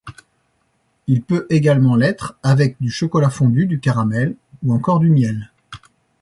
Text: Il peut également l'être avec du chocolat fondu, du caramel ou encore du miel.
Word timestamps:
Il 1.05 1.21
peut 1.21 1.45
également 1.51 1.95
l'être 1.95 2.35
avec 2.41 2.75
du 2.81 2.89
chocolat 2.89 3.29
fondu, 3.29 3.67
du 3.67 3.79
caramel 3.79 4.35
ou 4.63 4.73
encore 4.73 4.97
du 4.97 5.11
miel. 5.11 5.51